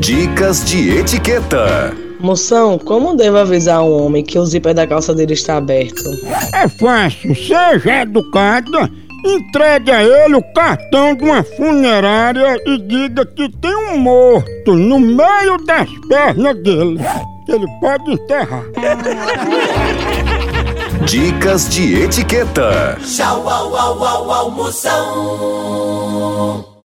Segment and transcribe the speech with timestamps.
[0.00, 1.94] Dicas de etiqueta.
[2.20, 6.02] Moção, como devo avisar um homem que o zíper da calça dele está aberto?
[6.54, 8.90] É fácil, seja educada,
[9.24, 14.98] entregue a ele o cartão de uma funerária e diga que tem um morto no
[14.98, 17.00] meio das pernas dele.
[17.48, 18.64] Ele pode enterrar.
[21.04, 22.98] Dicas de etiqueta.
[23.02, 26.07] Tchau, au, au, au, au, Moção.